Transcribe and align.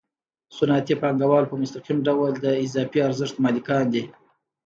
صنعتي 0.55 0.95
پانګوال 1.01 1.45
په 1.47 1.55
مستقیم 1.61 1.97
ډول 2.07 2.31
د 2.37 2.45
اضافي 2.63 2.99
ارزښت 3.07 3.35
مالکان 3.45 3.85
دي 3.93 4.03